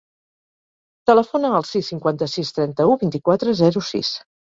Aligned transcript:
Telefona 1.09 1.51
al 1.57 1.67
sis, 1.71 1.89
cinquanta-sis, 1.93 2.53
trenta-u, 2.55 2.95
vint-i-quatre, 3.05 3.55
zero, 3.61 3.85
sis. 3.91 4.11